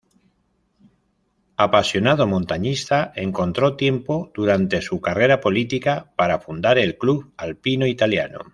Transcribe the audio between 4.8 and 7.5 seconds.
su carrera política para fundar el Club